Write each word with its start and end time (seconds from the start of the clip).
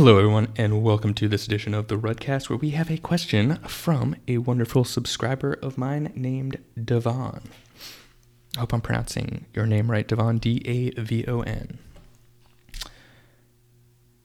Hello, 0.00 0.16
everyone, 0.16 0.48
and 0.56 0.82
welcome 0.82 1.12
to 1.12 1.28
this 1.28 1.44
edition 1.44 1.74
of 1.74 1.88
the 1.88 1.98
Rudcast, 1.98 2.48
where 2.48 2.56
we 2.56 2.70
have 2.70 2.90
a 2.90 2.96
question 2.96 3.56
from 3.68 4.16
a 4.26 4.38
wonderful 4.38 4.82
subscriber 4.82 5.58
of 5.60 5.76
mine 5.76 6.10
named 6.16 6.56
Davon. 6.82 7.42
I 8.56 8.60
hope 8.60 8.72
I'm 8.72 8.80
pronouncing 8.80 9.44
your 9.52 9.66
name 9.66 9.90
right, 9.90 10.08
Davon. 10.08 10.38
D 10.38 10.62
A 10.64 10.98
V 11.02 11.26
O 11.28 11.42
N. 11.42 11.80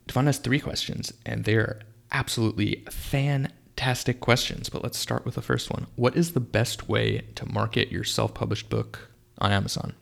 Davon 0.07 0.27
has 0.27 0.37
three 0.37 0.61
questions, 0.61 1.11
and 1.25 1.43
they're 1.43 1.81
absolutely 2.09 2.85
fantastic 2.89 4.21
questions. 4.21 4.69
But 4.69 4.81
let's 4.81 4.97
start 4.97 5.25
with 5.25 5.35
the 5.35 5.41
first 5.41 5.69
one. 5.69 5.87
What 5.97 6.15
is 6.15 6.31
the 6.31 6.39
best 6.39 6.87
way 6.87 7.25
to 7.35 7.45
market 7.51 7.91
your 7.91 8.05
self 8.05 8.33
published 8.33 8.69
book 8.69 9.11
on 9.39 9.51
Amazon? 9.51 9.93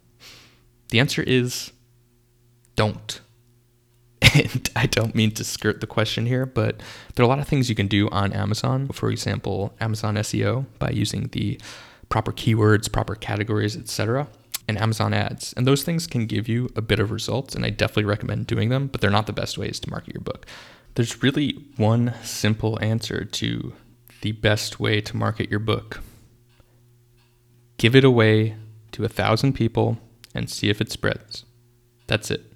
The 0.90 1.00
answer 1.00 1.24
is 1.24 1.72
don't. 2.76 3.22
And 4.34 4.70
I 4.76 4.86
don't 4.88 5.16
mean 5.16 5.32
to 5.32 5.44
skirt 5.44 5.82
the 5.82 5.88
question 5.88 6.26
here, 6.26 6.46
but 6.46 6.82
there 7.16 7.24
are 7.24 7.28
a 7.28 7.30
lot 7.30 7.40
of 7.40 7.48
things 7.48 7.70
you 7.70 7.76
can 7.76 7.88
do 7.88 8.10
on 8.10 8.34
Amazon. 8.34 8.88
For 8.90 9.10
example, 9.10 9.74
Amazon 9.80 10.16
SEO 10.16 10.66
by 10.80 10.90
using 10.90 11.30
the 11.32 11.60
proper 12.10 12.32
keywords, 12.32 12.92
proper 12.92 13.16
categories, 13.16 13.76
etc., 13.78 14.28
and 14.68 14.80
Amazon 14.80 15.14
ads. 15.14 15.54
And 15.54 15.68
those 15.68 15.84
things 15.84 16.08
can 16.08 16.26
give 16.26 16.48
you 16.48 16.70
a 16.76 16.82
bit 16.82 17.00
of 17.00 17.12
results, 17.12 17.54
and 17.54 17.66
I 17.66 17.70
definitely 17.70 18.06
recommend 18.06 18.48
doing 18.48 18.70
them, 18.70 18.88
but 18.88 19.02
they're 19.02 19.10
not 19.10 19.28
the 19.28 19.34
best 19.34 19.58
ways 19.58 19.80
to 19.82 19.90
market 19.90 20.14
your 20.14 20.22
book. 20.22 20.46
There's 20.96 21.22
really 21.22 21.58
one 21.76 22.14
simple 22.24 22.82
answer 22.82 23.26
to 23.26 23.74
the 24.22 24.32
best 24.32 24.80
way 24.80 25.02
to 25.02 25.18
market 25.18 25.50
your 25.50 25.60
book. 25.60 26.02
Give 27.78 27.96
it 27.96 28.06
away 28.06 28.56
to 28.94 29.04
a 29.04 29.10
thousand 29.10 29.54
people 29.54 29.98
and 30.34 30.50
see 30.50 30.70
if 30.70 30.80
it 30.80 30.92
spreads. 30.92 31.44
That's 32.08 32.32
it 32.32 32.53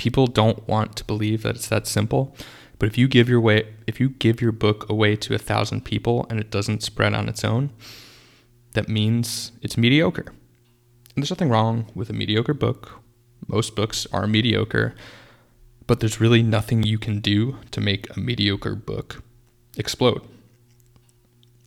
people 0.00 0.26
don't 0.26 0.66
want 0.66 0.96
to 0.96 1.04
believe 1.04 1.42
that 1.42 1.56
it's 1.56 1.68
that 1.68 1.86
simple. 1.86 2.34
But 2.78 2.88
if 2.88 2.96
you 2.96 3.06
give 3.06 3.28
your 3.28 3.38
way, 3.38 3.68
if 3.86 4.00
you 4.00 4.08
give 4.08 4.40
your 4.40 4.50
book 4.50 4.88
away 4.88 5.14
to 5.16 5.34
a 5.34 5.38
thousand 5.38 5.84
people 5.84 6.26
and 6.30 6.40
it 6.40 6.50
doesn't 6.50 6.82
spread 6.82 7.12
on 7.12 7.28
its 7.28 7.44
own, 7.44 7.68
that 8.72 8.88
means 8.88 9.52
it's 9.60 9.76
mediocre. 9.76 10.32
And 11.14 11.16
there's 11.22 11.28
nothing 11.28 11.50
wrong 11.50 11.90
with 11.94 12.08
a 12.08 12.14
mediocre 12.14 12.54
book. 12.54 13.02
Most 13.46 13.76
books 13.76 14.06
are 14.10 14.26
mediocre, 14.26 14.94
but 15.86 16.00
there's 16.00 16.18
really 16.18 16.42
nothing 16.42 16.82
you 16.82 16.98
can 16.98 17.20
do 17.20 17.58
to 17.70 17.82
make 17.82 18.08
a 18.16 18.18
mediocre 18.18 18.74
book 18.74 19.22
explode. 19.76 20.22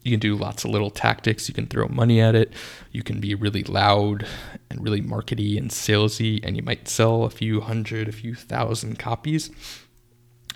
You 0.04 0.12
can 0.12 0.20
do 0.20 0.36
lots 0.36 0.66
of 0.66 0.72
little 0.72 0.90
tactics. 0.90 1.48
You 1.48 1.54
can 1.54 1.68
throw 1.68 1.88
money 1.88 2.20
at 2.20 2.36
it. 2.36 2.54
You 2.92 3.04
can 3.04 3.20
be 3.22 3.36
really 3.36 3.64
loud 3.64 4.26
and 4.70 4.84
really 4.84 5.02
markety 5.02 5.58
and 5.58 5.70
salesy, 5.70 6.44
and 6.44 6.58
you 6.58 6.64
might 6.64 6.90
sell 6.90 7.24
a 7.24 7.30
few 7.30 7.62
hundred, 7.62 8.10
a 8.10 8.12
few 8.12 8.36
thousand 8.36 9.00
copies, 9.00 9.50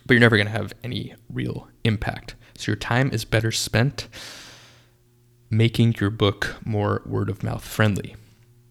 but 0.06 0.14
you're 0.14 0.22
never 0.22 0.38
going 0.38 0.48
to 0.48 0.54
have 0.54 0.74
any 0.84 1.16
real 1.30 1.70
impact. 1.84 2.36
So 2.58 2.72
your 2.72 2.78
time 2.78 3.10
is 3.12 3.24
better 3.24 3.52
spent 3.52 4.08
making 5.50 5.96
your 6.00 6.10
book 6.10 6.58
more 6.66 7.02
word 7.06 7.30
of 7.30 7.44
mouth 7.44 7.64
friendly. 7.64 8.16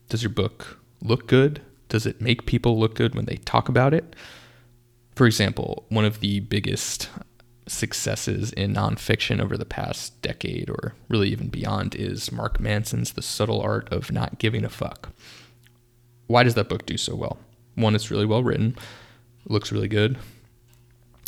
Does 0.09 0.23
your 0.23 0.31
book 0.31 0.79
look 1.01 1.27
good? 1.27 1.63
Does 1.89 2.05
it 2.05 2.21
make 2.21 2.47
people 2.47 2.79
look 2.79 2.95
good 2.95 3.15
when 3.15 3.25
they 3.25 3.37
talk 3.37 3.69
about 3.69 3.95
it? 3.95 4.15
For 5.15 5.27
example, 5.27 5.87
one 5.89 6.05
of 6.05 6.21
the 6.21 6.41
biggest 6.41 7.09
successes 7.69 8.53
in 8.53 8.75
nonfiction 8.75 9.41
over 9.41 9.57
the 9.57 9.65
past 9.65 10.21
decade 10.23 10.71
or 10.71 10.95
really 11.09 11.29
even 11.29 11.49
beyond 11.49 11.95
is 11.95 12.31
Mark 12.31 12.61
Manson's 12.61 13.13
The 13.13 13.23
Subtle 13.23 13.61
Art 13.61 13.93
of 13.93 14.13
Not 14.13 14.39
Giving 14.39 14.65
a 14.65 14.69
Fuck. 14.69 15.11
Why 16.27 16.43
does 16.43 16.55
that 16.55 16.69
book 16.69 16.87
do 16.87 16.97
so 16.97 17.15
well? 17.15 17.39
One, 17.75 17.95
it's 17.95 18.11
really 18.11 18.27
well 18.27 18.43
written, 18.43 18.77
looks 19.47 19.73
really 19.73 19.89
good. 19.89 20.17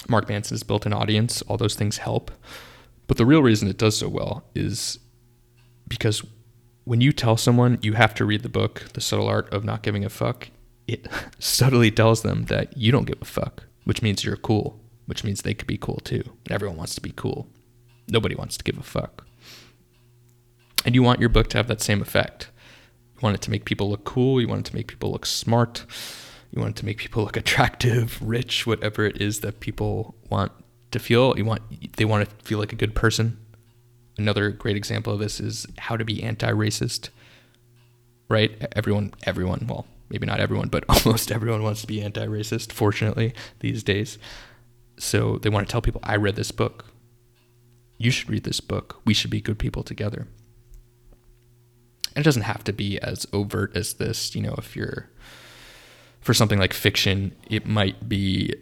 Mark 0.09 0.28
Manson 0.28 0.55
has 0.55 0.62
built 0.62 0.86
an 0.86 0.92
audience, 0.92 1.42
all 1.42 1.56
those 1.56 1.75
things 1.75 1.98
help. 1.98 2.31
But 3.06 3.16
the 3.16 3.27
real 3.27 3.42
reason 3.42 3.69
it 3.69 3.78
does 3.78 3.97
so 3.97 4.09
well 4.09 4.44
is 4.55 4.98
because 5.89 6.22
when 6.84 7.00
you 7.00 7.12
tell 7.12 7.36
someone 7.36 7.78
you 7.82 7.94
have 7.94 8.15
to 8.15 8.25
read 8.25 8.43
the 8.43 8.49
book, 8.49 8.87
The 8.94 9.00
Subtle 9.00 9.28
Art 9.28 9.53
of 9.53 9.65
Not 9.65 9.82
Giving 9.82 10.05
a 10.05 10.09
Fuck, 10.09 10.50
it 10.87 11.06
subtly 11.38 11.91
tells 11.91 12.22
them 12.22 12.44
that 12.44 12.76
you 12.76 12.93
don't 12.93 13.06
give 13.06 13.20
a 13.20 13.26
fuck, 13.26 13.65
which 13.84 14.03
means 14.03 14.25
you're 14.25 14.37
cool 14.37 14.81
which 15.08 15.24
means 15.24 15.41
they 15.41 15.54
could 15.54 15.66
be 15.66 15.78
cool 15.78 16.00
too. 16.04 16.22
Everyone 16.50 16.76
wants 16.76 16.94
to 16.94 17.00
be 17.00 17.12
cool. 17.16 17.48
Nobody 18.08 18.34
wants 18.34 18.58
to 18.58 18.64
give 18.64 18.76
a 18.76 18.82
fuck. 18.82 19.26
And 20.84 20.94
you 20.94 21.02
want 21.02 21.19
your 21.19 21.30
book 21.30 21.48
to 21.48 21.56
have 21.56 21.66
that 21.69 21.80
same 21.80 22.02
effect. 22.02 22.50
You 23.14 23.20
want 23.22 23.34
it 23.34 23.41
to 23.42 23.50
make 23.50 23.64
people 23.64 23.88
look 23.88 24.04
cool. 24.04 24.38
You 24.38 24.48
want 24.48 24.66
it 24.66 24.70
to 24.70 24.76
make 24.76 24.86
people 24.86 25.10
look 25.10 25.24
smart. 25.24 25.86
You 26.50 26.60
want 26.60 26.76
it 26.76 26.80
to 26.80 26.84
make 26.84 26.98
people 26.98 27.24
look 27.24 27.36
attractive, 27.38 28.19
rich, 28.20 28.66
whatever 28.66 29.06
it 29.06 29.19
is 29.19 29.41
that 29.41 29.60
people 29.60 30.14
want 30.28 30.52
to 30.91 30.98
feel. 30.98 31.38
You 31.38 31.46
want 31.46 31.62
they 31.96 32.04
want 32.04 32.28
to 32.28 32.36
feel 32.44 32.58
like 32.58 32.75
a 32.75 32.76
good 32.76 32.94
person. 32.94 33.38
Another 34.19 34.50
great 34.50 34.76
example 34.76 35.14
of 35.14 35.20
this 35.20 35.40
is 35.40 35.66
how 35.78 35.96
to 35.96 36.04
be 36.04 36.22
anti-racist. 36.22 37.08
Right? 38.28 38.52
Everyone 38.72 39.14
everyone, 39.22 39.66
well, 39.66 39.86
maybe 40.10 40.26
not 40.26 40.38
everyone, 40.38 40.69
but 40.69 40.84
almost 41.06 41.32
everyone 41.32 41.62
wants 41.62 41.80
to 41.80 41.86
be 41.86 42.02
anti-racist 42.02 42.72
fortunately 42.72 43.32
these 43.60 43.82
days. 43.82 44.19
So 44.98 45.38
they 45.38 45.48
want 45.48 45.66
to 45.66 45.72
tell 45.72 45.82
people, 45.82 46.00
I 46.04 46.16
read 46.16 46.36
this 46.36 46.50
book. 46.50 46.86
You 47.97 48.10
should 48.10 48.31
read 48.31 48.44
this 48.44 48.60
book. 48.60 49.00
We 49.04 49.14
should 49.14 49.31
be 49.31 49.41
good 49.41 49.59
people 49.59 49.82
together. 49.82 50.28
And 52.14 52.22
it 52.22 52.25
doesn't 52.25 52.42
have 52.42 52.64
to 52.64 52.72
be 52.72 52.98
as 53.00 53.26
overt 53.32 53.76
as 53.76 53.94
this. 53.94 54.34
You 54.34 54.42
know, 54.42 54.54
if 54.58 54.75
you're, 54.76 55.10
for 56.20 56.34
something 56.34 56.58
like 56.58 56.72
fiction, 56.72 57.34
it 57.48 57.66
might 57.66 58.08
be 58.08 58.54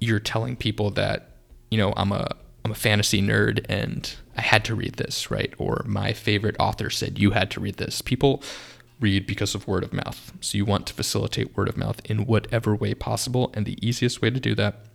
you're 0.00 0.20
telling 0.20 0.56
people 0.56 0.90
that, 0.90 1.36
you 1.70 1.78
know, 1.78 1.92
I'm 1.96 2.12
a, 2.12 2.34
I'm 2.64 2.72
a 2.72 2.76
fantasy 2.76 3.22
nerd 3.22 3.64
and 3.68 4.14
I 4.36 4.42
had 4.42 4.64
to 4.66 4.74
read 4.74 4.94
this, 4.94 5.30
right? 5.30 5.52
Or 5.58 5.82
my 5.86 6.12
favorite 6.12 6.56
author 6.58 6.90
said 6.90 7.18
you 7.18 7.30
had 7.32 7.50
to 7.52 7.60
read 7.60 7.76
this. 7.76 8.02
People 8.02 8.42
read 9.02 9.26
because 9.26 9.54
of 9.54 9.66
word 9.66 9.84
of 9.84 9.92
mouth. 9.92 10.32
So 10.40 10.56
you 10.56 10.64
want 10.64 10.86
to 10.86 10.94
facilitate 10.94 11.56
word 11.56 11.68
of 11.68 11.76
mouth 11.76 12.00
in 12.04 12.26
whatever 12.26 12.74
way 12.74 12.94
possible. 12.94 13.52
And 13.54 13.66
the 13.66 13.78
easiest 13.86 14.22
way 14.22 14.30
to 14.30 14.40
do 14.40 14.54
that 14.54 14.86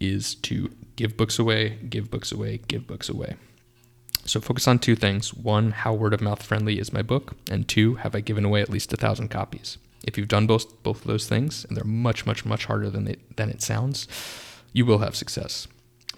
is 0.00 0.34
to 0.36 0.70
give 0.96 1.16
books 1.16 1.38
away, 1.38 1.78
give 1.88 2.10
books 2.10 2.32
away, 2.32 2.60
give 2.66 2.86
books 2.86 3.08
away. 3.08 3.36
So 4.24 4.40
focus 4.40 4.66
on 4.66 4.78
two 4.78 4.96
things. 4.96 5.34
One, 5.34 5.72
how 5.72 5.94
word 5.94 6.14
of 6.14 6.20
mouth 6.20 6.42
friendly 6.42 6.78
is 6.78 6.92
my 6.92 7.02
book? 7.02 7.34
And 7.50 7.68
two, 7.68 7.96
have 7.96 8.14
I 8.14 8.20
given 8.20 8.44
away 8.44 8.62
at 8.62 8.70
least 8.70 8.92
a 8.92 8.96
thousand 8.96 9.28
copies? 9.28 9.78
If 10.04 10.16
you've 10.16 10.28
done 10.28 10.46
both 10.46 10.82
both 10.82 11.02
of 11.02 11.06
those 11.06 11.28
things, 11.28 11.64
and 11.64 11.76
they're 11.76 11.84
much, 11.84 12.24
much, 12.24 12.44
much 12.44 12.64
harder 12.66 12.88
than 12.88 13.04
they, 13.04 13.16
than 13.36 13.50
it 13.50 13.60
sounds, 13.60 14.08
you 14.72 14.86
will 14.86 14.98
have 14.98 15.14
success. 15.14 15.68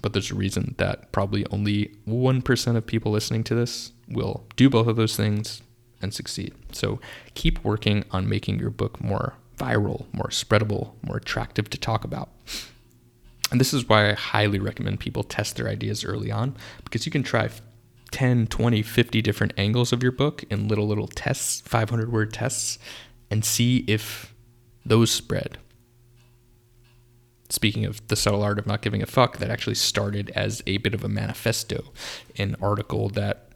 But 0.01 0.13
there's 0.13 0.31
a 0.31 0.35
reason 0.35 0.75
that 0.77 1.11
probably 1.11 1.45
only 1.49 1.95
1% 2.07 2.75
of 2.75 2.85
people 2.85 3.11
listening 3.11 3.43
to 3.45 3.55
this 3.55 3.91
will 4.07 4.45
do 4.55 4.69
both 4.69 4.87
of 4.87 4.95
those 4.95 5.15
things 5.15 5.61
and 6.03 6.13
succeed. 6.13 6.53
So 6.71 6.99
keep 7.33 7.63
working 7.63 8.05
on 8.11 8.29
making 8.29 8.59
your 8.59 8.69
book 8.69 9.01
more 9.01 9.35
viral, 9.57 10.05
more 10.11 10.27
spreadable, 10.27 10.91
more 11.01 11.17
attractive 11.17 11.69
to 11.69 11.77
talk 11.77 12.03
about. 12.03 12.29
And 13.51 13.59
this 13.59 13.73
is 13.73 13.87
why 13.87 14.09
I 14.09 14.13
highly 14.13 14.59
recommend 14.59 14.99
people 14.99 15.23
test 15.23 15.55
their 15.55 15.67
ideas 15.67 16.03
early 16.03 16.31
on 16.31 16.55
because 16.83 17.05
you 17.05 17.11
can 17.11 17.23
try 17.23 17.49
10, 18.11 18.47
20, 18.47 18.81
50 18.81 19.21
different 19.21 19.53
angles 19.57 19.91
of 19.91 20.03
your 20.03 20.11
book 20.11 20.43
in 20.49 20.67
little, 20.67 20.87
little 20.87 21.07
tests, 21.07 21.61
500 21.61 22.11
word 22.11 22.33
tests, 22.33 22.77
and 23.31 23.43
see 23.43 23.83
if 23.87 24.33
those 24.85 25.11
spread. 25.11 25.57
Speaking 27.49 27.85
of 27.85 28.07
the 28.07 28.15
subtle 28.15 28.41
art 28.41 28.57
of 28.57 28.65
not 28.65 28.81
giving 28.81 29.03
a 29.03 29.05
fuck, 29.05 29.37
that 29.37 29.51
actually 29.51 29.75
started 29.75 30.31
as 30.35 30.63
a 30.65 30.77
bit 30.77 30.95
of 30.95 31.03
a 31.03 31.09
manifesto, 31.09 31.91
an 32.37 32.55
article 32.61 33.09
that 33.09 33.52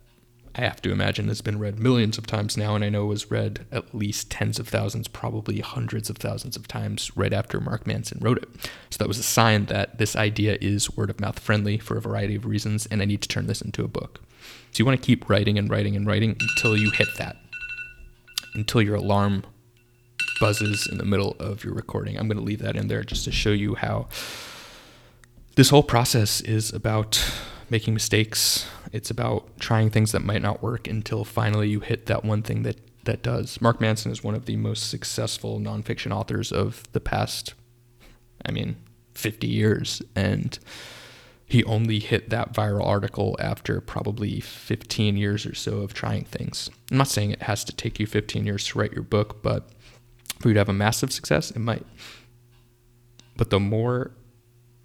I 0.58 0.62
have 0.62 0.82
to 0.82 0.92
imagine 0.92 1.28
has 1.28 1.42
been 1.42 1.60
read 1.60 1.78
millions 1.78 2.18
of 2.18 2.26
times 2.26 2.58
now, 2.58 2.74
and 2.74 2.84
I 2.84 2.90
know 2.90 3.04
it 3.04 3.10
was 3.10 3.30
read 3.30 3.68
at 3.72 3.94
least 3.94 4.32
tens 4.32 4.58
of 4.58 4.68
thousands, 4.68 5.08
probably 5.08 5.60
hundreds 5.60 6.10
of 6.10 6.18
thousands 6.18 6.56
of 6.56 6.68
times 6.68 7.16
right 7.16 7.32
after 7.32 7.60
Mark 7.60 7.86
Manson 7.86 8.18
wrote 8.22 8.40
it. 8.40 8.50
So 8.90 8.98
that 8.98 9.08
was 9.08 9.20
a 9.20 9.24
sign 9.24 9.66
that 9.66 10.00
this 10.00 10.16
idea 10.16 10.58
is 10.60 10.98
word 10.98 11.12
of 11.12 11.20
mouth 11.20 11.38
friendly 11.38 11.78
for 11.78 11.96
a 11.96 12.02
variety 12.02 12.36
of 12.36 12.46
reasons, 12.46 12.88
and 12.88 13.04
I 13.04 13.06
need 13.06 13.22
to 13.22 13.30
turn 13.30 13.46
this 13.46 13.62
into 13.62 13.84
a 13.84 13.88
book. 13.88 14.20
So 14.72 14.80
you 14.80 14.86
want 14.86 15.00
to 15.00 15.06
keep 15.06 15.30
writing 15.30 15.60
and 15.60 15.70
writing 15.70 15.96
and 15.96 16.08
writing 16.08 16.36
until 16.40 16.76
you 16.76 16.90
hit 16.90 17.10
that, 17.20 17.38
until 18.56 18.82
your 18.82 18.96
alarm 18.96 19.44
buzzes 20.40 20.88
in 20.92 20.98
the 20.98 21.06
middle 21.06 21.36
of 21.40 21.64
your 21.64 21.76
recording. 21.76 22.18
I'm 22.18 22.28
going 22.28 22.38
to 22.38 22.44
leave 22.44 22.64
that 22.64 22.76
in 22.76 22.88
there 22.88 23.04
just 23.04 23.26
to 23.26 23.32
show 23.32 23.52
you 23.52 23.76
how 23.76 24.08
this 25.56 25.70
whole 25.70 25.84
process 25.84 26.42
is 26.42 26.74
about 26.74 27.24
making 27.70 27.94
mistakes. 27.94 28.68
It's 28.92 29.10
about 29.10 29.60
trying 29.60 29.90
things 29.90 30.12
that 30.12 30.24
might 30.24 30.42
not 30.42 30.64
work 30.64 30.88
until 30.88 31.26
finally 31.26 31.70
you 31.70 31.80
hit 31.80 32.06
that 32.06 32.24
one 32.24 32.42
thing 32.42 32.64
that 32.64 32.80
that 33.08 33.24
does. 33.24 33.60
Mark 33.60 33.82
Manson 33.82 34.12
is 34.12 34.24
one 34.24 34.36
of 34.36 34.46
the 34.46 34.58
most 34.58 34.90
successful 34.90 35.60
nonfiction 35.60 36.12
authors 36.12 36.52
of 36.52 36.84
the 36.92 37.00
past, 37.00 37.56
I 38.46 38.52
mean, 38.52 38.76
50 39.16 39.48
years, 39.48 40.02
and 40.16 40.60
he 41.46 41.64
only 41.64 42.00
hit 42.00 42.30
that 42.30 42.54
viral 42.54 42.86
article 42.86 43.36
after 43.40 43.82
probably 43.82 44.42
15 44.42 45.18
years 45.18 45.46
or 45.46 45.56
so 45.56 45.80
of 45.80 45.94
trying 45.94 46.26
things. 46.26 46.70
I'm 46.92 46.98
not 46.98 47.08
saying 47.08 47.32
it 47.32 47.44
has 47.44 47.64
to 47.64 47.76
take 47.76 48.00
you 48.00 48.06
15 48.06 48.46
years 48.46 48.68
to 48.68 48.80
write 48.80 48.92
your 48.92 49.04
book, 49.04 49.42
but 49.42 49.70
for 50.40 50.50
you 50.50 50.54
to 50.54 50.60
have 50.60 50.70
a 50.70 50.74
massive 50.74 51.12
success, 51.12 51.50
it 51.50 51.60
might. 51.60 51.86
But 53.38 53.50
the 53.50 53.60
more 53.60 54.12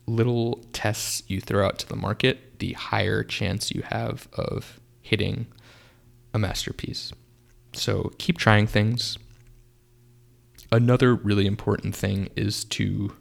little 0.07 0.65
tests 0.73 1.25
you 1.27 1.41
throw 1.41 1.67
out 1.67 1.79
to 1.81 1.89
the 1.89 1.97
market, 1.97 2.52
the 2.63 2.75
higher 2.75 3.25
chance 3.25 3.73
you 3.73 3.83
have 3.83 4.29
of 4.35 4.79
hitting 5.01 5.49
a 6.33 6.39
masterpiece. 6.39 7.13
So 7.73 8.13
keep 8.19 8.39
trying 8.39 8.69
things. 8.69 9.19
Another 10.71 11.13
really 11.13 11.47
important 11.47 11.97
thing 11.97 12.31
is 12.37 12.63
to 12.67 13.17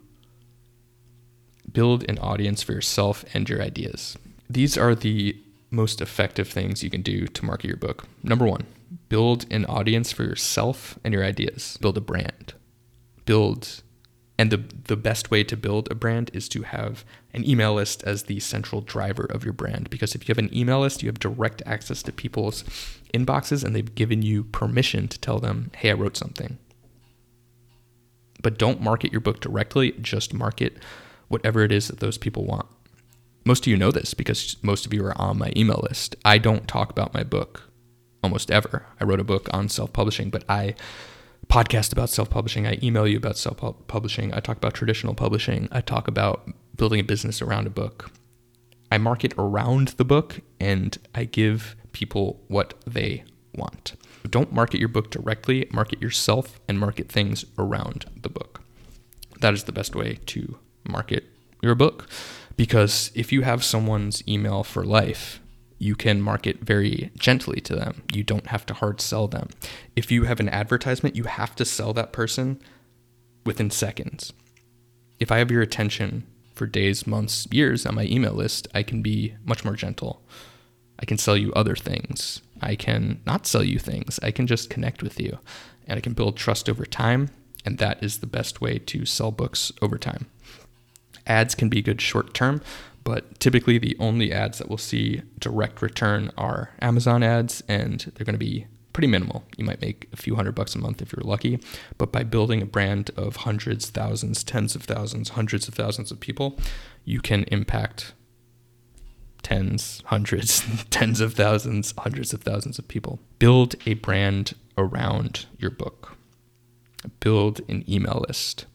build 1.72 2.08
an 2.08 2.20
audience 2.20 2.62
for 2.62 2.70
yourself 2.72 3.24
and 3.34 3.48
your 3.48 3.60
ideas. 3.60 4.16
These 4.48 4.78
are 4.78 4.94
the 4.94 5.36
most 5.72 6.00
effective 6.00 6.46
things 6.46 6.84
you 6.84 6.90
can 6.90 7.02
do 7.02 7.26
to 7.26 7.44
market 7.44 7.66
your 7.66 7.76
book. 7.76 8.06
Number 8.22 8.46
one, 8.46 8.64
build 9.08 9.44
an 9.50 9.64
audience 9.64 10.12
for 10.12 10.22
yourself 10.22 11.00
and 11.02 11.12
your 11.12 11.24
ideas. 11.24 11.78
Build 11.80 11.98
a 11.98 12.00
brand. 12.00 12.54
Build, 13.24 13.82
and 14.38 14.50
the, 14.50 14.64
the 14.84 14.96
best 14.96 15.30
way 15.30 15.44
to 15.44 15.56
build 15.56 15.90
a 15.90 15.94
brand 15.94 16.30
is 16.32 16.48
to 16.50 16.62
have 16.62 17.04
an 17.34 17.48
email 17.48 17.74
list 17.74 18.02
as 18.04 18.24
the 18.24 18.40
central 18.40 18.80
driver 18.80 19.24
of 19.24 19.44
your 19.44 19.52
brand. 19.52 19.90
Because 19.90 20.14
if 20.14 20.26
you 20.26 20.32
have 20.32 20.44
an 20.44 20.54
email 20.56 20.80
list, 20.80 21.02
you 21.02 21.08
have 21.08 21.18
direct 21.18 21.62
access 21.66 22.02
to 22.04 22.12
people's 22.12 22.64
inboxes 23.12 23.62
and 23.62 23.74
they've 23.74 23.94
given 23.94 24.22
you 24.22 24.44
permission 24.44 25.06
to 25.08 25.18
tell 25.20 25.38
them, 25.38 25.70
hey, 25.76 25.90
I 25.90 25.94
wrote 25.94 26.16
something. 26.16 26.58
But 28.42 28.58
don't 28.58 28.80
market 28.80 29.12
your 29.12 29.20
book 29.20 29.40
directly, 29.40 29.92
just 30.00 30.34
market 30.34 30.78
whatever 31.28 31.62
it 31.62 31.72
is 31.72 31.88
that 31.88 32.00
those 32.00 32.18
people 32.18 32.44
want. 32.44 32.66
Most 33.44 33.64
of 33.64 33.68
you 33.68 33.76
know 33.76 33.90
this 33.90 34.14
because 34.14 34.56
most 34.62 34.86
of 34.86 34.94
you 34.94 35.04
are 35.04 35.20
on 35.20 35.38
my 35.38 35.52
email 35.56 35.80
list. 35.88 36.16
I 36.24 36.38
don't 36.38 36.68
talk 36.68 36.90
about 36.90 37.14
my 37.14 37.22
book 37.22 37.70
almost 38.22 38.50
ever. 38.50 38.86
I 39.00 39.04
wrote 39.04 39.20
a 39.20 39.24
book 39.24 39.48
on 39.52 39.68
self 39.68 39.92
publishing, 39.92 40.30
but 40.30 40.44
I 40.48 40.74
podcast 41.48 41.92
about 41.92 42.10
self 42.10 42.30
publishing. 42.30 42.66
I 42.66 42.78
email 42.82 43.06
you 43.06 43.16
about 43.16 43.36
self 43.36 43.58
publishing. 43.86 44.32
I 44.32 44.40
talk 44.40 44.56
about 44.56 44.74
traditional 44.74 45.14
publishing. 45.14 45.68
I 45.70 45.80
talk 45.80 46.08
about 46.08 46.48
building 46.76 47.00
a 47.00 47.04
business 47.04 47.42
around 47.42 47.66
a 47.66 47.70
book. 47.70 48.10
I 48.90 48.98
market 48.98 49.34
around 49.38 49.88
the 49.88 50.04
book 50.04 50.40
and 50.60 50.96
I 51.14 51.24
give 51.24 51.76
people 51.92 52.42
what 52.48 52.74
they 52.86 53.24
want. 53.54 53.94
Don't 54.28 54.52
market 54.52 54.80
your 54.80 54.88
book 54.88 55.10
directly, 55.10 55.68
market 55.72 56.00
yourself 56.00 56.60
and 56.68 56.78
market 56.78 57.10
things 57.10 57.44
around 57.58 58.06
the 58.20 58.28
book. 58.28 58.62
That 59.40 59.54
is 59.54 59.64
the 59.64 59.72
best 59.72 59.94
way 59.94 60.18
to 60.26 60.58
market 60.86 61.24
your 61.62 61.74
book 61.74 62.08
because 62.56 63.10
if 63.14 63.32
you 63.32 63.42
have 63.42 63.64
someone's 63.64 64.26
email 64.28 64.62
for 64.62 64.84
life, 64.84 65.40
you 65.82 65.96
can 65.96 66.22
market 66.22 66.60
very 66.60 67.10
gently 67.18 67.60
to 67.60 67.74
them. 67.74 68.02
You 68.12 68.22
don't 68.22 68.46
have 68.46 68.64
to 68.66 68.74
hard 68.74 69.00
sell 69.00 69.26
them. 69.26 69.48
If 69.96 70.12
you 70.12 70.24
have 70.24 70.38
an 70.38 70.48
advertisement, 70.48 71.16
you 71.16 71.24
have 71.24 71.56
to 71.56 71.64
sell 71.64 71.92
that 71.94 72.12
person 72.12 72.60
within 73.44 73.68
seconds. 73.68 74.32
If 75.18 75.32
I 75.32 75.38
have 75.38 75.50
your 75.50 75.60
attention 75.60 76.24
for 76.54 76.66
days, 76.66 77.04
months, 77.04 77.48
years 77.50 77.84
on 77.84 77.96
my 77.96 78.04
email 78.04 78.32
list, 78.32 78.68
I 78.72 78.84
can 78.84 79.02
be 79.02 79.34
much 79.44 79.64
more 79.64 79.74
gentle. 79.74 80.22
I 81.00 81.04
can 81.04 81.18
sell 81.18 81.36
you 81.36 81.52
other 81.52 81.74
things. 81.74 82.42
I 82.60 82.76
can 82.76 83.20
not 83.26 83.48
sell 83.48 83.64
you 83.64 83.80
things. 83.80 84.20
I 84.22 84.30
can 84.30 84.46
just 84.46 84.70
connect 84.70 85.02
with 85.02 85.18
you 85.18 85.40
and 85.88 85.96
I 85.96 86.00
can 86.00 86.12
build 86.12 86.36
trust 86.36 86.68
over 86.68 86.86
time. 86.86 87.30
And 87.64 87.78
that 87.78 88.00
is 88.04 88.18
the 88.18 88.26
best 88.28 88.60
way 88.60 88.78
to 88.78 89.04
sell 89.04 89.32
books 89.32 89.72
over 89.82 89.98
time. 89.98 90.26
Ads 91.26 91.56
can 91.56 91.68
be 91.68 91.82
good 91.82 92.00
short 92.00 92.34
term, 92.34 92.62
but 93.04 93.38
typically 93.40 93.78
the 93.78 93.96
only 93.98 94.32
ads 94.32 94.58
that 94.58 94.68
we'll 94.68 94.78
see 94.78 95.22
direct 95.38 95.82
return 95.82 96.30
are 96.36 96.70
Amazon 96.80 97.22
ads, 97.22 97.62
and 97.68 98.12
they're 98.14 98.24
going 98.24 98.34
to 98.34 98.38
be 98.38 98.66
pretty 98.92 99.06
minimal. 99.06 99.44
You 99.56 99.64
might 99.64 99.80
make 99.80 100.08
a 100.12 100.16
few 100.16 100.34
hundred 100.36 100.54
bucks 100.54 100.74
a 100.74 100.78
month 100.78 101.00
if 101.00 101.12
you're 101.12 101.24
lucky, 101.24 101.58
but 101.98 102.12
by 102.12 102.22
building 102.22 102.62
a 102.62 102.66
brand 102.66 103.10
of 103.16 103.36
hundreds, 103.36 103.90
thousands, 103.90 104.44
tens 104.44 104.74
of 104.74 104.84
thousands, 104.84 105.30
hundreds 105.30 105.68
of 105.68 105.74
thousands 105.74 106.10
of 106.10 106.20
people, 106.20 106.58
you 107.04 107.20
can 107.20 107.44
impact 107.44 108.12
tens, 109.42 110.02
hundreds, 110.06 110.84
tens 110.90 111.20
of 111.20 111.34
thousands, 111.34 111.94
hundreds 111.98 112.32
of 112.32 112.42
thousands 112.42 112.78
of 112.78 112.88
people. 112.88 113.18
Build 113.38 113.74
a 113.86 113.94
brand 113.94 114.54
around 114.78 115.46
your 115.58 115.70
book. 115.70 116.16
Build 117.20 117.60
an 117.68 117.84
email 117.90 118.24
list. 118.28 118.66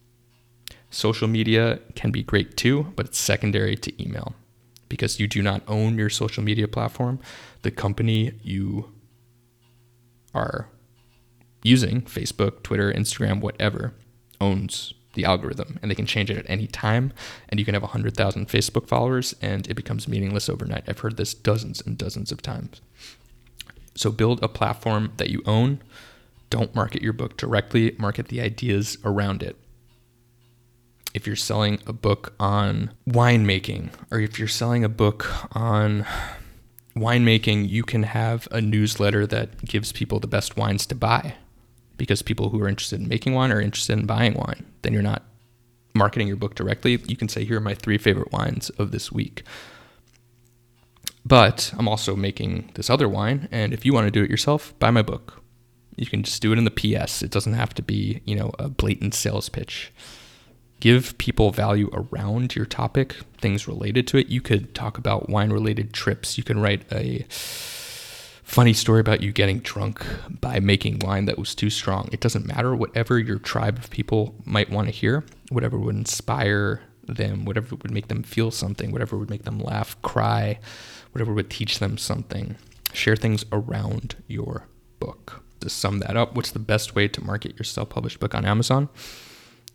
Social 0.97 1.27
media 1.27 1.79
can 1.94 2.09
be 2.09 2.23
great 2.23 2.57
too, 2.57 2.91
but 2.95 3.05
it's 3.05 3.19
secondary 3.19 3.75
to 3.75 4.03
email 4.03 4.33
because 4.89 5.19
you 5.19 5.27
do 5.27 5.44
not 5.44 5.61
own 5.67 5.95
your 5.95 6.09
social 6.09 6.44
media 6.44 6.67
platform. 6.67 7.19
The 7.61 7.69
company 7.69 8.31
you 8.41 8.91
are 10.33 10.69
using, 11.61 12.01
Facebook, 12.01 12.63
Twitter, 12.63 12.91
Instagram, 12.91 13.41
whatever, 13.41 13.94
owns 14.41 14.95
the 15.13 15.23
algorithm 15.23 15.77
and 15.83 15.91
they 15.91 15.95
can 15.95 16.07
change 16.07 16.31
it 16.31 16.38
at 16.39 16.49
any 16.49 16.65
time. 16.65 17.13
And 17.47 17.59
you 17.59 17.65
can 17.65 17.75
have 17.75 17.83
100,000 17.83 18.47
Facebook 18.47 18.88
followers 18.88 19.35
and 19.39 19.67
it 19.67 19.75
becomes 19.75 20.07
meaningless 20.07 20.49
overnight. 20.49 20.85
I've 20.88 21.01
heard 21.01 21.17
this 21.17 21.35
dozens 21.35 21.79
and 21.79 21.95
dozens 21.95 22.31
of 22.31 22.41
times. 22.41 22.81
So 23.94 24.09
build 24.09 24.41
a 24.41 24.49
platform 24.49 25.13
that 25.17 25.29
you 25.29 25.44
own. 25.45 25.79
Don't 26.49 26.73
market 26.73 27.03
your 27.03 27.13
book 27.13 27.38
directly, 27.38 27.95
market 27.99 28.29
the 28.29 28.41
ideas 28.41 28.97
around 29.05 29.44
it 29.44 29.57
if 31.17 31.25
you're 31.25 31.35
selling 31.35 31.79
a 31.87 31.93
book 31.93 32.35
on 32.39 32.91
winemaking 33.09 33.89
or 34.11 34.19
if 34.19 34.37
you're 34.37 34.47
selling 34.47 34.83
a 34.83 34.89
book 34.89 35.27
on 35.55 36.05
winemaking, 36.95 37.67
you 37.67 37.81
can 37.81 38.03
have 38.03 38.47
a 38.51 38.61
newsletter 38.61 39.25
that 39.25 39.65
gives 39.65 39.91
people 39.91 40.19
the 40.19 40.27
best 40.27 40.55
wines 40.57 40.85
to 40.85 40.93
buy 40.93 41.33
because 41.97 42.21
people 42.21 42.49
who 42.49 42.61
are 42.61 42.67
interested 42.67 42.99
in 42.99 43.07
making 43.07 43.33
wine 43.33 43.51
are 43.51 43.59
interested 43.59 43.97
in 43.97 44.05
buying 44.05 44.35
wine. 44.35 44.63
Then 44.83 44.93
you're 44.93 45.01
not 45.01 45.23
marketing 45.95 46.27
your 46.27 46.37
book 46.37 46.53
directly. 46.53 47.01
You 47.07 47.17
can 47.17 47.29
say, 47.29 47.43
here 47.43 47.57
are 47.57 47.61
my 47.61 47.73
three 47.73 47.97
favorite 47.97 48.31
wines 48.31 48.69
of 48.77 48.91
this 48.91 49.11
week. 49.11 49.41
But 51.25 51.73
I'm 51.79 51.87
also 51.87 52.15
making 52.15 52.69
this 52.75 52.91
other 52.91 53.09
wine, 53.09 53.49
and 53.51 53.73
if 53.73 53.85
you 53.85 53.91
want 53.91 54.05
to 54.05 54.11
do 54.11 54.23
it 54.23 54.29
yourself, 54.29 54.77
buy 54.77 54.91
my 54.91 55.01
book. 55.01 55.41
You 55.95 56.05
can 56.05 56.21
just 56.21 56.43
do 56.43 56.53
it 56.53 56.59
in 56.59 56.63
the 56.63 56.69
PS. 56.69 57.23
It 57.23 57.31
doesn't 57.31 57.53
have 57.53 57.73
to 57.73 57.81
be, 57.81 58.21
you 58.23 58.35
know, 58.35 58.51
a 58.59 58.69
blatant 58.69 59.15
sales 59.15 59.49
pitch 59.49 59.91
give 60.87 61.17
people 61.17 61.51
value 61.51 61.89
around 61.91 62.55
your 62.55 62.65
topic, 62.65 63.17
things 63.39 63.67
related 63.67 64.07
to 64.07 64.17
it. 64.17 64.27
You 64.27 64.39
could 64.39 64.73
talk 64.73 64.97
about 64.97 65.29
wine 65.29 65.49
related 65.49 65.91
trips. 65.91 66.37
You 66.37 66.45
can 66.45 66.61
write 66.61 66.89
a 66.89 67.25
funny 67.29 68.71
story 68.71 69.01
about 69.01 69.21
you 69.21 69.33
getting 69.33 69.59
drunk 69.59 70.01
by 70.29 70.61
making 70.61 70.99
wine 70.99 71.25
that 71.25 71.37
was 71.37 71.53
too 71.53 71.69
strong. 71.69 72.07
It 72.13 72.21
doesn't 72.21 72.47
matter. 72.47 72.73
Whatever 72.73 73.19
your 73.19 73.37
tribe 73.37 73.77
of 73.77 73.89
people 73.89 74.33
might 74.45 74.69
want 74.69 74.87
to 74.87 74.93
hear, 74.93 75.25
whatever 75.49 75.77
would 75.77 75.93
inspire 75.93 76.79
them, 77.05 77.43
whatever 77.43 77.75
would 77.75 77.91
make 77.91 78.07
them 78.07 78.23
feel 78.23 78.49
something, 78.49 78.93
whatever 78.93 79.17
would 79.17 79.29
make 79.29 79.44
them 79.44 79.59
laugh, 79.59 80.01
cry, 80.03 80.57
whatever 81.11 81.33
would 81.33 81.49
teach 81.49 81.79
them 81.79 81.97
something. 81.97 82.56
Share 82.94 83.17
things 83.17 83.44
around 83.51 84.15
your 84.27 84.67
book. 85.01 85.44
To 85.59 85.69
sum 85.69 85.99
that 85.99 86.15
up, 86.15 86.33
what's 86.33 86.51
the 86.51 86.59
best 86.59 86.95
way 86.95 87.09
to 87.09 87.21
market 87.21 87.59
your 87.59 87.65
self 87.65 87.89
published 87.89 88.21
book 88.21 88.33
on 88.33 88.45
Amazon? 88.45 88.87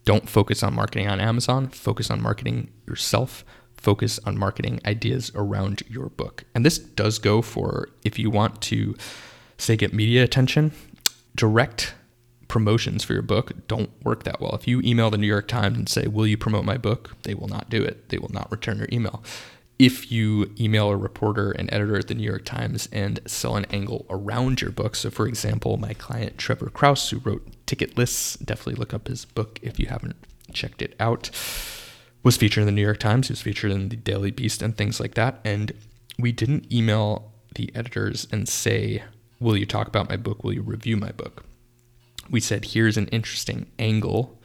Don't 0.04 0.28
focus 0.28 0.62
on 0.62 0.74
marketing 0.74 1.08
on 1.08 1.20
Amazon, 1.20 1.68
focus 1.68 2.10
on 2.10 2.20
marketing 2.20 2.70
yourself, 2.86 3.44
focus 3.76 4.18
on 4.24 4.38
marketing 4.38 4.80
ideas 4.84 5.30
around 5.34 5.82
your 5.88 6.08
book. 6.08 6.44
And 6.54 6.64
this 6.64 6.78
does 6.78 7.18
go 7.18 7.42
for 7.42 7.88
if 8.04 8.18
you 8.18 8.30
want 8.30 8.60
to, 8.62 8.96
say, 9.58 9.76
get 9.76 9.92
media 9.92 10.24
attention, 10.24 10.72
direct 11.34 11.94
promotions 12.52 13.02
for 13.02 13.14
your 13.14 13.22
book 13.22 13.50
don't 13.66 13.88
work 14.04 14.24
that 14.24 14.38
well. 14.38 14.54
If 14.54 14.68
you 14.68 14.82
email 14.82 15.08
the 15.08 15.16
New 15.16 15.26
York 15.26 15.48
Times 15.48 15.78
and 15.78 15.88
say, 15.88 16.06
Will 16.06 16.26
you 16.26 16.36
promote 16.36 16.66
my 16.66 16.76
book? 16.76 17.16
they 17.22 17.32
will 17.32 17.48
not 17.48 17.70
do 17.70 17.82
it. 17.82 18.10
They 18.10 18.18
will 18.18 18.28
not 18.28 18.50
return 18.50 18.76
your 18.76 18.88
email. 18.92 19.24
If 19.82 20.12
you 20.12 20.54
email 20.60 20.90
a 20.90 20.96
reporter 20.96 21.50
and 21.50 21.68
editor 21.72 21.96
at 21.96 22.06
the 22.06 22.14
New 22.14 22.22
York 22.22 22.44
Times 22.44 22.88
and 22.92 23.18
sell 23.26 23.56
an 23.56 23.64
angle 23.72 24.06
around 24.08 24.60
your 24.60 24.70
book, 24.70 24.94
so 24.94 25.10
for 25.10 25.26
example, 25.26 25.76
my 25.76 25.92
client 25.92 26.38
Trevor 26.38 26.70
Krause, 26.70 27.10
who 27.10 27.18
wrote 27.18 27.66
Ticketless. 27.66 28.38
Definitely 28.44 28.76
look 28.76 28.94
up 28.94 29.08
his 29.08 29.24
book 29.24 29.58
if 29.60 29.80
you 29.80 29.86
haven't 29.86 30.14
checked 30.52 30.82
it 30.82 30.94
out. 31.00 31.30
Was 32.22 32.36
featured 32.36 32.60
in 32.62 32.66
the 32.66 32.72
New 32.72 32.82
York 32.82 33.00
Times. 33.00 33.26
He 33.26 33.32
was 33.32 33.42
featured 33.42 33.72
in 33.72 33.88
the 33.88 33.96
Daily 33.96 34.30
Beast 34.30 34.62
and 34.62 34.76
things 34.76 35.00
like 35.00 35.14
that. 35.14 35.40
And 35.44 35.72
we 36.16 36.30
didn't 36.30 36.72
email 36.72 37.32
the 37.56 37.72
editors 37.74 38.28
and 38.30 38.48
say, 38.48 39.02
Will 39.40 39.56
you 39.56 39.66
talk 39.66 39.88
about 39.88 40.08
my 40.08 40.16
book? 40.16 40.44
Will 40.44 40.52
you 40.52 40.62
review 40.62 40.96
my 40.96 41.10
book? 41.10 41.44
We 42.30 42.38
said, 42.38 42.66
Here's 42.66 42.96
an 42.96 43.08
interesting 43.08 43.66
angle 43.80 44.38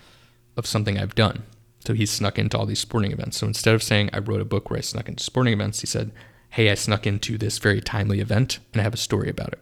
of 0.56 0.66
something 0.66 0.98
I've 0.98 1.14
done. 1.14 1.44
So 1.88 1.94
he 1.94 2.06
snuck 2.06 2.38
into 2.38 2.58
all 2.58 2.66
these 2.66 2.82
sporting 2.82 3.14
events. 3.14 3.38
So 3.38 3.48
instead 3.48 3.74
of 3.74 3.82
saying, 3.82 4.10
I 4.12 4.20
wrote 4.20 4.42
a 4.42 4.46
book 4.46 4.70
where 4.70 4.78
I 4.78 4.82
snuck 4.82 5.08
into 5.08 5.24
sporting 5.24 5.54
events, 5.54 5.80
he 5.80 5.88
said, 5.88 6.12
Hey, 6.50 6.70
I 6.70 6.76
snuck 6.76 7.08
into 7.08 7.38
this 7.38 7.60
very 7.60 7.80
timely 7.80 8.20
event 8.20 8.60
and 8.74 8.82
I 8.82 8.84
have 8.84 8.94
a 8.94 8.98
story 8.98 9.30
about 9.30 9.54
it. 9.54 9.62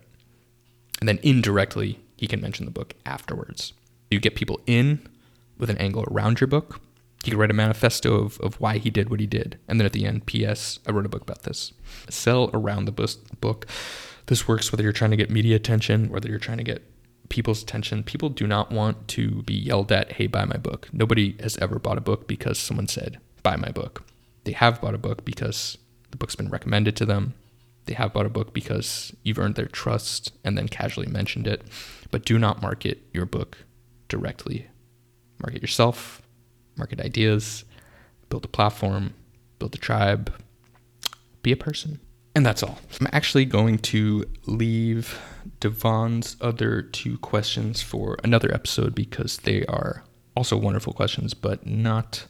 And 0.99 1.07
then 1.07 1.19
indirectly, 1.21 1.99
he 2.17 2.25
can 2.25 2.41
mention 2.41 2.65
the 2.65 2.71
book 2.71 2.95
afterwards. 3.05 3.73
You 4.09 4.19
get 4.19 4.33
people 4.33 4.59
in 4.65 5.07
with 5.59 5.69
an 5.69 5.77
angle 5.77 6.03
around 6.09 6.41
your 6.41 6.47
book. 6.47 6.81
He 7.23 7.29
could 7.29 7.39
write 7.39 7.51
a 7.51 7.53
manifesto 7.53 8.15
of, 8.15 8.39
of 8.39 8.59
why 8.59 8.79
he 8.79 8.89
did 8.89 9.11
what 9.11 9.19
he 9.19 9.27
did. 9.27 9.59
And 9.67 9.79
then 9.79 9.85
at 9.85 9.93
the 9.93 10.07
end, 10.07 10.25
P.S., 10.25 10.79
I 10.87 10.91
wrote 10.93 11.05
a 11.05 11.09
book 11.09 11.21
about 11.21 11.43
this. 11.43 11.73
Sell 12.09 12.49
around 12.55 12.85
the 12.85 13.19
book. 13.39 13.67
This 14.25 14.47
works 14.47 14.71
whether 14.71 14.81
you're 14.81 14.93
trying 14.93 15.11
to 15.11 15.17
get 15.17 15.29
media 15.29 15.57
attention, 15.57 16.09
whether 16.09 16.27
you're 16.27 16.39
trying 16.39 16.57
to 16.57 16.63
get 16.63 16.81
people's 17.29 17.63
attention. 17.63 18.03
People 18.03 18.29
do 18.29 18.47
not 18.47 18.71
want 18.71 19.07
to 19.09 19.43
be 19.43 19.53
yelled 19.53 19.91
at, 19.91 20.13
hey, 20.13 20.27
buy 20.27 20.45
my 20.45 20.57
book. 20.57 20.89
Nobody 20.91 21.35
has 21.41 21.57
ever 21.57 21.79
bought 21.79 21.97
a 21.97 22.01
book 22.01 22.27
because 22.27 22.59
someone 22.59 22.87
said, 22.87 23.19
buy 23.43 23.55
my 23.55 23.71
book. 23.71 24.03
they 24.43 24.51
have 24.53 24.79
bought 24.79 24.93
a 24.93 24.99
book 24.99 25.25
because 25.25 25.77
the 26.11 26.17
book's 26.17 26.35
been 26.35 26.49
recommended 26.49 26.95
to 26.95 27.05
them. 27.05 27.33
They 27.85 27.93
have 27.93 28.13
bought 28.13 28.25
a 28.25 28.29
book 28.29 28.53
because 28.53 29.13
you've 29.23 29.39
earned 29.39 29.55
their 29.55 29.67
trust 29.67 30.33
and 30.43 30.57
then 30.57 30.67
casually 30.67 31.07
mentioned 31.07 31.47
it. 31.47 31.61
But 32.11 32.25
do 32.25 32.39
not 32.39 32.61
market 32.61 33.03
your 33.13 33.25
book 33.25 33.57
directly. 34.07 34.67
Market 35.39 35.61
yourself, 35.61 36.21
market 36.77 37.01
ideas, 37.01 37.65
build 38.29 38.45
a 38.45 38.47
platform, 38.47 39.13
build 39.59 39.75
a 39.75 39.77
tribe, 39.77 40.33
be 41.41 41.51
a 41.51 41.57
person. 41.57 41.99
And 42.35 42.45
that's 42.45 42.61
all. 42.61 42.79
I'm 42.99 43.07
actually 43.13 43.45
going 43.45 43.79
to 43.79 44.25
leave 44.45 45.17
Davon's 45.61 46.35
other 46.41 46.81
two 46.81 47.17
questions 47.19 47.81
for 47.81 48.17
another 48.25 48.53
episode 48.53 48.93
because 48.93 49.37
they 49.37 49.65
are 49.67 50.03
also 50.35 50.57
wonderful 50.57 50.91
questions, 50.91 51.33
but 51.33 51.65
not 51.65 52.27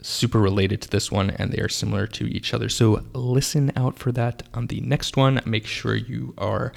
super 0.00 0.38
related 0.38 0.80
to 0.80 0.88
this 0.88 1.10
one 1.10 1.28
and 1.28 1.52
they 1.52 1.58
are 1.58 1.68
similar 1.68 2.06
to 2.06 2.26
each 2.26 2.54
other. 2.54 2.68
So 2.68 3.04
listen 3.12 3.72
out 3.76 3.98
for 3.98 4.10
that 4.12 4.42
on 4.54 4.68
the 4.68 4.80
next 4.80 5.16
one. 5.16 5.40
Make 5.44 5.66
sure 5.66 5.94
you 5.94 6.34
are 6.38 6.72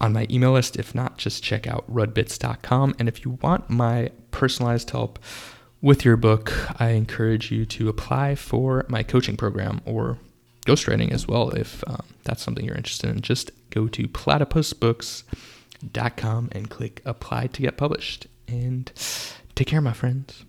on 0.00 0.14
my 0.14 0.26
email 0.30 0.52
list. 0.52 0.76
If 0.76 0.94
not, 0.94 1.18
just 1.18 1.42
check 1.42 1.66
out 1.66 1.90
rudbits.com. 1.92 2.94
And 2.98 3.06
if 3.06 3.24
you 3.24 3.38
want 3.42 3.68
my 3.68 4.10
personalized 4.30 4.90
help 4.90 5.18
with 5.82 6.04
your 6.04 6.16
book, 6.16 6.52
I 6.80 6.90
encourage 6.90 7.50
you 7.50 7.66
to 7.66 7.88
apply 7.88 8.34
for 8.34 8.86
my 8.88 9.02
coaching 9.02 9.36
program 9.36 9.82
or 9.84 10.18
ghostwriting 10.70 11.10
as 11.12 11.26
well 11.26 11.50
if 11.50 11.82
um, 11.86 12.04
that's 12.24 12.42
something 12.42 12.64
you're 12.64 12.76
interested 12.76 13.10
in. 13.10 13.20
Just 13.20 13.50
go 13.70 13.88
to 13.88 14.08
platypusbooks.com 14.08 16.48
and 16.52 16.70
click 16.70 17.02
apply 17.04 17.48
to 17.48 17.62
get 17.62 17.76
published. 17.76 18.28
And 18.46 18.92
take 19.54 19.66
care, 19.68 19.80
my 19.80 19.92
friends. 19.92 20.44